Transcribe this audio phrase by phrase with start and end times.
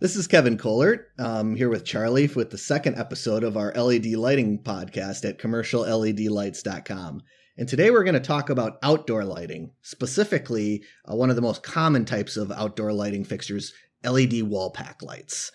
[0.00, 1.06] This is Kevin Kohlert.
[1.18, 7.22] I'm here with Charlie with the second episode of our LED lighting podcast at commercialledlights.com.
[7.56, 11.64] And today we're going to talk about outdoor lighting, specifically uh, one of the most
[11.64, 13.72] common types of outdoor lighting fixtures,
[14.04, 15.50] LED wall pack lights.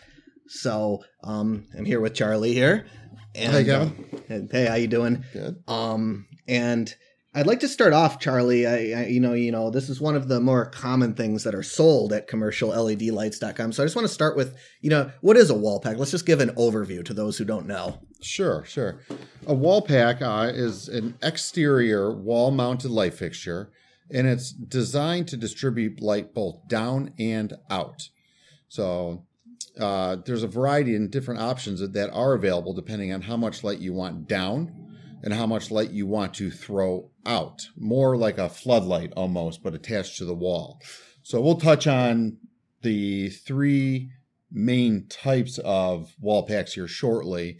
[0.49, 2.85] So um, I'm here with Charlie here.
[3.35, 4.05] And, hey, Kevin.
[4.29, 5.23] Uh, hey, how you doing?
[5.31, 5.63] Good.
[5.69, 6.93] Um, and
[7.35, 8.67] I'd like to start off, Charlie.
[8.67, 11.55] I, I, you know, you know, this is one of the more common things that
[11.55, 13.71] are sold at commercialledlights.com.
[13.71, 15.97] So I just want to start with, you know, what is a wall pack?
[15.97, 17.99] Let's just give an overview to those who don't know.
[18.21, 18.99] Sure, sure.
[19.47, 23.71] A wall pack uh, is an exterior wall-mounted light fixture,
[24.11, 28.09] and it's designed to distribute light both down and out.
[28.67, 29.25] So
[29.79, 33.79] uh, there's a variety and different options that are available depending on how much light
[33.79, 34.71] you want down
[35.23, 37.67] and how much light you want to throw out.
[37.77, 40.81] More like a floodlight almost, but attached to the wall.
[41.21, 42.37] So we'll touch on
[42.81, 44.11] the three
[44.51, 47.57] main types of wall packs here shortly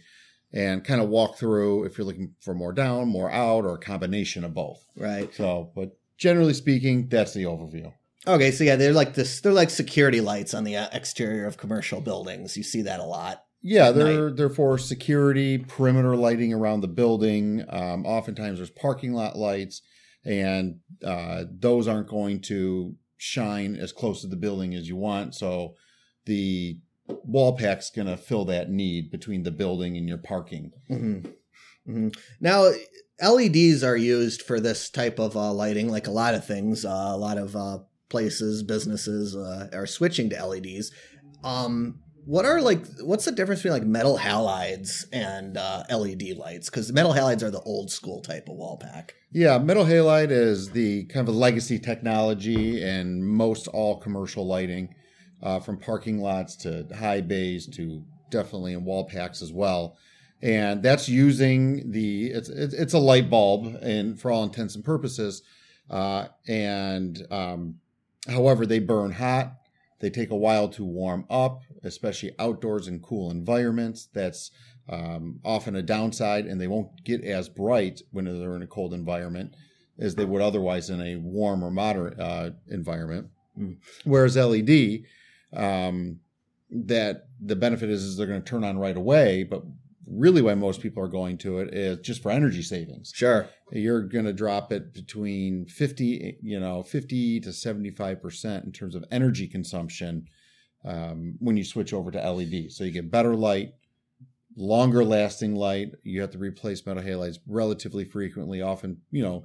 [0.52, 3.78] and kind of walk through if you're looking for more down, more out, or a
[3.78, 4.86] combination of both.
[4.96, 5.34] Right.
[5.34, 7.92] So, but generally speaking, that's the overview.
[8.26, 9.40] Okay, so yeah, they're like this.
[9.40, 12.56] They're like security lights on the uh, exterior of commercial buildings.
[12.56, 13.43] You see that a lot.
[13.66, 14.36] Yeah, they're night.
[14.36, 17.64] they're for security, perimeter lighting around the building.
[17.70, 19.80] Um, oftentimes, there's parking lot lights,
[20.22, 25.34] and uh, those aren't going to shine as close to the building as you want.
[25.34, 25.76] So,
[26.26, 30.72] the wall pack's going to fill that need between the building and your parking.
[30.90, 31.30] Mm-hmm.
[31.90, 32.08] Mm-hmm.
[32.40, 32.70] Now,
[33.22, 36.84] LEDs are used for this type of uh, lighting, like a lot of things.
[36.84, 37.78] Uh, a lot of uh,
[38.10, 40.90] places, businesses uh, are switching to LEDs.
[41.42, 46.70] Um, what are like what's the difference between like metal halides and uh, LED lights?
[46.70, 49.14] Because metal halides are the old school type of wall pack.
[49.32, 54.94] Yeah, metal halide is the kind of a legacy technology in most all commercial lighting,
[55.42, 59.96] uh, from parking lots to high bays to definitely in wall packs as well.
[60.42, 65.42] And that's using the it's it's a light bulb, and for all intents and purposes,
[65.90, 67.76] uh, and um,
[68.28, 69.54] however they burn hot
[70.04, 74.10] they take a while to warm up, especially outdoors in cool environments.
[74.12, 74.50] That's
[74.86, 78.92] um, often a downside, and they won't get as bright when they're in a cold
[78.92, 79.54] environment
[79.98, 83.28] as they would otherwise in a warm or moderate uh, environment.
[84.04, 85.04] Whereas LED,
[85.54, 86.20] um,
[86.70, 89.62] that the benefit is, is they're going to turn on right away, but
[90.14, 93.12] really why most people are going to it is just for energy savings.
[93.14, 93.48] Sure.
[93.70, 99.04] You're going to drop it between 50, you know, 50 to 75% in terms of
[99.10, 100.28] energy consumption
[100.84, 102.72] um, when you switch over to LED.
[102.72, 103.72] So you get better light,
[104.56, 105.92] longer lasting light.
[106.02, 109.44] You have to replace metal halides relatively frequently, often, you know,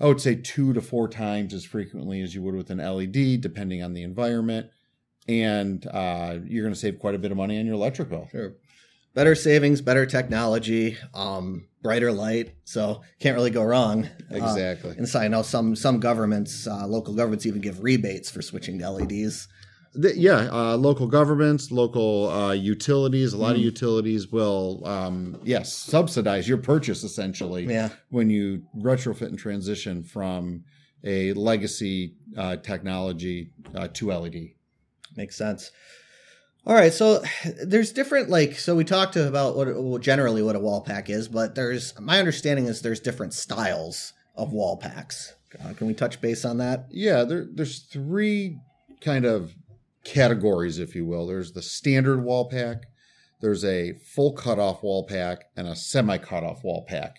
[0.00, 3.40] I would say two to four times as frequently as you would with an LED,
[3.40, 4.70] depending on the environment.
[5.28, 8.26] And uh, you're going to save quite a bit of money on your electric bill.
[8.32, 8.54] Sure
[9.14, 12.54] better savings, better technology, um, brighter light.
[12.64, 14.08] So can't really go wrong.
[14.30, 14.90] Uh, exactly.
[14.90, 18.42] Uh, and so I know some some governments, uh, local governments, even give rebates for
[18.42, 19.48] switching to LEDs.
[19.94, 23.50] The, yeah, uh, local governments, local uh, utilities, a lot mm.
[23.50, 23.64] of mm-hmm.
[23.64, 27.66] utilities will, um, yes, subsidize your purchase essentially.
[27.66, 27.90] Yeah.
[28.08, 30.64] When you retrofit and transition from
[31.04, 33.50] a legacy uh, technology
[33.92, 34.52] to LED.
[35.14, 35.72] Makes sense.
[36.64, 37.22] All right, so
[37.64, 41.28] there's different like so we talked about what well, generally what a wall pack is,
[41.28, 45.34] but there's my understanding is there's different styles of wall packs.
[45.62, 46.86] Uh, can we touch base on that?
[46.90, 48.58] Yeah, there, there's three
[49.02, 49.54] kind of
[50.04, 51.26] categories, if you will.
[51.26, 52.84] There's the standard wall pack,
[53.40, 57.16] there's a full cutoff wall pack, and a semi cutoff wall pack.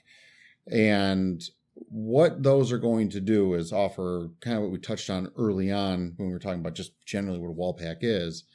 [0.72, 1.44] And
[1.76, 5.72] what those are going to do is offer kind of what we touched on early
[5.72, 8.46] on when we were talking about just generally what a wall pack is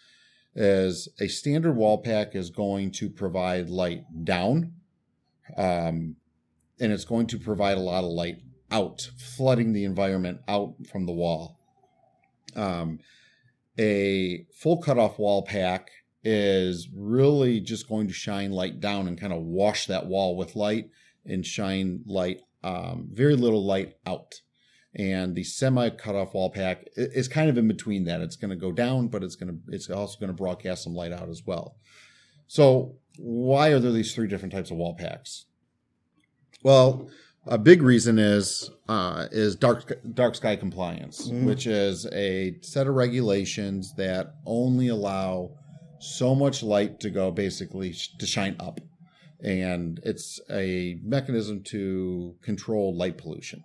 [0.55, 4.73] is a standard wall pack is going to provide light down,
[5.57, 6.17] um,
[6.81, 8.39] and it's going to provide a lot of light
[8.71, 11.59] out, flooding the environment out from the wall.
[12.57, 12.99] Um,
[13.79, 15.91] a full cutoff wall pack
[16.25, 20.57] is really just going to shine light down and kind of wash that wall with
[20.57, 20.91] light
[21.25, 24.41] and shine light, um, very little light out
[24.99, 28.21] and the semi cutoff wall pack is kind of in between that.
[28.21, 30.95] It's going to go down, but it's going to it's also going to broadcast some
[30.95, 31.77] light out as well.
[32.49, 35.47] So why are there these three different types of wall packs?
[36.65, 37.09] Well,
[37.47, 41.45] a big reason is uh, is dark dark sky compliance, mm.
[41.45, 45.53] which is a set of regulations that only allow
[46.01, 48.81] so much light to go basically to shine up,
[49.41, 53.63] and it's a mechanism to control light pollution.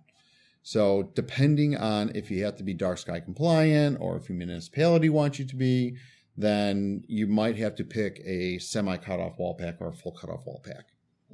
[0.65, 5.10] So, depending on if you have to be dark sky compliant or if your municipality
[5.10, 5.98] wants you to be,
[6.38, 10.45] then you might have to pick a semi cutoff wall pack or a full cutoff
[10.45, 10.86] wall pack.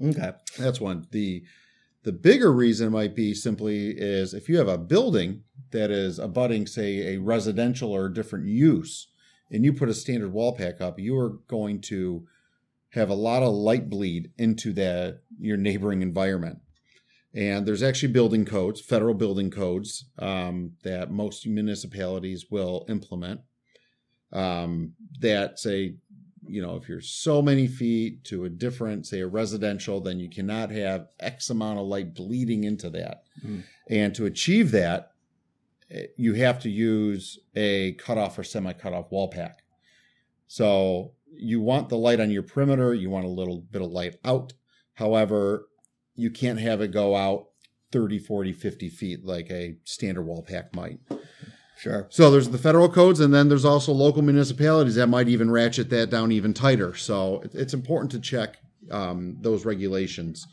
[0.04, 0.32] Okay.
[0.58, 1.08] That's one.
[1.12, 1.44] The
[2.04, 6.66] the bigger reason might be simply is if you have a building that is abutting,
[6.66, 9.08] say, a residential or a different use,
[9.52, 12.26] and you put a standard wall pack up, you are going to
[12.92, 16.60] have a lot of light bleed into that your neighboring environment.
[17.34, 23.42] And there's actually building codes, federal building codes um, that most municipalities will implement
[24.34, 25.96] um, that say,
[26.48, 30.30] you know, if you're so many feet to a different, say, a residential, then you
[30.30, 33.24] cannot have X amount of light bleeding into that.
[33.46, 33.64] Mm.
[33.90, 35.12] And to achieve that,
[35.92, 39.60] eh, you have to use a cutoff or semi cutoff wall pack.
[40.48, 44.16] So you want the light on your perimeter, you want a little bit of light
[44.26, 44.54] out.
[44.96, 45.68] However,
[46.20, 47.48] you can't have it go out
[47.92, 51.00] 30, 40, 50 feet like a standard wall pack might.
[51.80, 52.08] Sure.
[52.10, 55.90] So there's the federal codes, and then there's also local municipalities that might even ratchet
[55.92, 56.94] that down even tighter.
[56.94, 58.58] So it's important to check
[58.92, 60.46] um, those regulations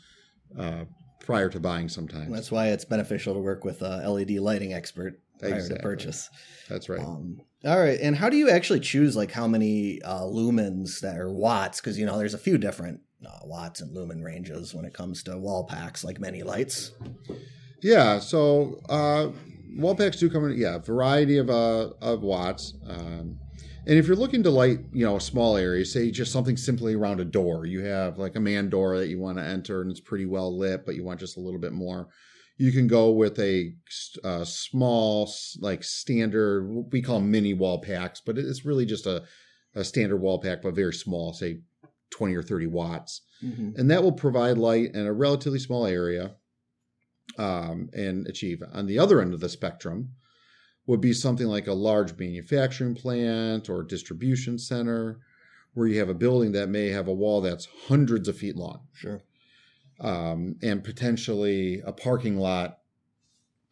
[0.57, 0.85] uh,
[1.19, 2.31] prior to buying sometimes.
[2.31, 6.29] That's why it's beneficial to work with a LED lighting expert prior to purchase.
[6.69, 7.01] That's right.
[7.01, 11.17] Um, all right, and how do you actually choose like how many uh, lumens that
[11.17, 11.81] are watts?
[11.81, 15.23] Because you know there's a few different uh, watts and lumen ranges when it comes
[15.23, 16.91] to wall packs, like many lights.
[17.81, 19.29] Yeah, so uh,
[19.75, 22.73] wall packs do come in, yeah, variety of uh, of watts.
[22.87, 23.39] Um,
[23.87, 26.93] and if you're looking to light, you know, a small area, say just something simply
[26.93, 29.89] around a door, you have like a man door that you want to enter and
[29.89, 32.09] it's pretty well lit, but you want just a little bit more.
[32.57, 33.73] You can go with a
[34.25, 35.31] uh, small,
[35.61, 39.23] like standard, we call mini wall packs, but it's really just a,
[39.73, 41.59] a standard wall pack, but very small, say
[42.09, 43.21] 20 or 30 watts
[43.77, 46.35] and that will provide light in a relatively small area
[47.37, 48.63] um, and achieve.
[48.73, 50.09] On the other end of the spectrum
[50.87, 55.19] would be something like a large manufacturing plant or distribution center
[55.73, 58.87] where you have a building that may have a wall that's hundreds of feet long
[58.93, 59.21] Sure.
[59.99, 62.79] um, and potentially a parking lot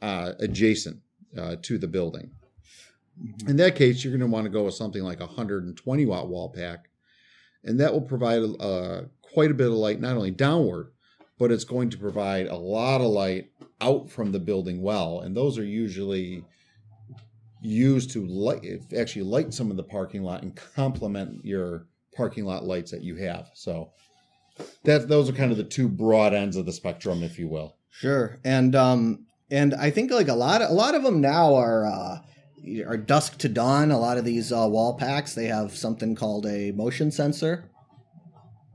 [0.02, 1.00] uh, adjacent
[1.38, 2.32] uh, to the building.
[3.48, 6.28] In that case, you're going to want to go with something like a 120 watt
[6.28, 6.90] wall pack,
[7.66, 10.92] and that will provide uh, quite a bit of light, not only downward,
[11.38, 13.50] but it's going to provide a lot of light
[13.82, 15.22] out from the building well.
[15.22, 16.46] And those are usually
[17.62, 18.64] used to light,
[18.98, 23.16] actually light some of the parking lot and complement your parking lot lights that you
[23.18, 23.50] have.
[23.54, 23.92] So
[24.84, 27.76] that those are kind of the two broad ends of the spectrum, if you will.
[27.90, 31.56] Sure, and um, and I think like a lot of a lot of them now
[31.56, 32.20] are uh,
[32.86, 33.92] are dusk to dawn.
[33.92, 37.70] A lot of these uh, wall packs they have something called a motion sensor.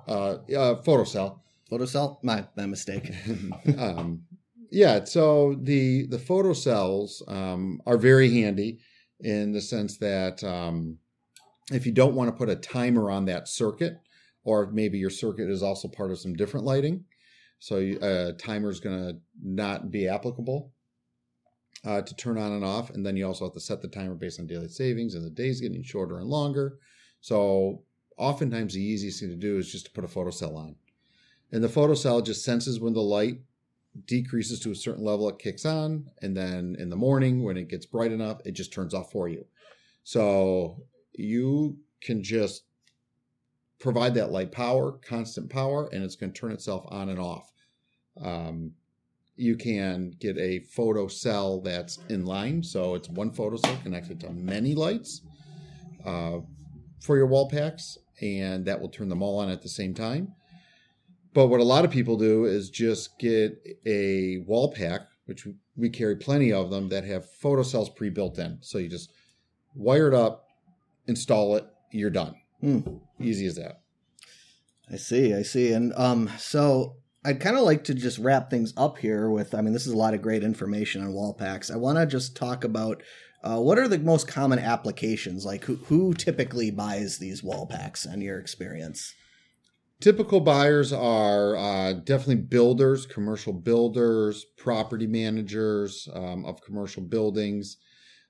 [0.08, 1.40] Uh, uh, photocell.
[1.70, 3.12] Photocell, my my mistake.
[3.78, 4.22] um,
[4.70, 8.78] yeah, so the the photocells um, are very handy
[9.20, 10.98] in the sense that um,
[11.70, 14.00] if you don't want to put a timer on that circuit,
[14.44, 17.04] or maybe your circuit is also part of some different lighting,
[17.58, 20.72] so a timer is going to not be applicable
[21.84, 24.14] uh, to turn on and off, and then you also have to set the timer
[24.14, 26.78] based on daylight savings, and the days getting shorter and longer.
[27.20, 27.82] So
[28.16, 30.76] oftentimes the easiest thing to do is just to put a photocell on.
[31.52, 33.40] And the photocell just senses when the light
[34.06, 36.10] decreases to a certain level, it kicks on.
[36.22, 39.28] And then in the morning, when it gets bright enough, it just turns off for
[39.28, 39.46] you.
[40.04, 42.64] So you can just
[43.78, 47.50] provide that light power, constant power, and it's going to turn itself on and off.
[48.22, 48.72] Um,
[49.40, 52.62] you can get a photo cell that's in line.
[52.62, 55.22] So it's one photo cell connected to many lights
[56.04, 56.40] uh,
[57.00, 60.34] for your wall packs, and that will turn them all on at the same time.
[61.32, 63.56] But what a lot of people do is just get
[63.86, 68.58] a wall pack, which we carry plenty of them that have photocells pre-built in.
[68.60, 69.10] So you just
[69.74, 70.48] wire it up,
[71.06, 72.34] install it, you're done.
[72.60, 72.80] Hmm.
[73.18, 73.80] Easy as that.
[74.92, 75.72] I see, I see.
[75.72, 79.60] And um, so I'd kind of like to just wrap things up here with I
[79.60, 81.70] mean, this is a lot of great information on wall packs.
[81.70, 83.02] I want to just talk about
[83.42, 85.46] uh, what are the most common applications?
[85.46, 89.14] Like, who, who typically buys these wall packs in your experience?
[90.00, 97.76] Typical buyers are uh, definitely builders, commercial builders, property managers um, of commercial buildings.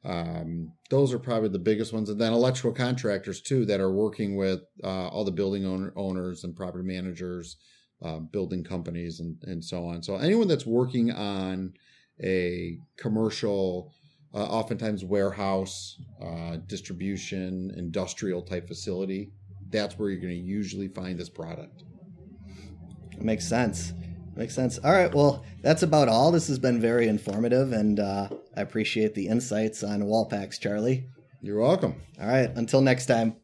[0.04, 2.08] Um, those are probably the biggest ones.
[2.08, 6.42] And then electrical contractors, too, that are working with uh, all the building owner, owners
[6.44, 7.56] and property managers,
[8.02, 10.02] uh, building companies, and, and so on.
[10.02, 11.74] So anyone that's working on
[12.22, 13.92] a commercial,
[14.34, 19.32] uh, oftentimes warehouse, uh, distribution, industrial type facility,
[19.70, 21.84] that's where you're going to usually find this product.
[23.18, 23.92] Makes sense.
[24.36, 24.78] Makes sense.
[24.78, 25.14] All right.
[25.14, 26.30] Well, that's about all.
[26.30, 31.06] This has been very informative, and uh, I appreciate the insights on wall packs, Charlie.
[31.42, 32.00] You're welcome.
[32.20, 32.50] All right.
[32.54, 33.39] Until next time.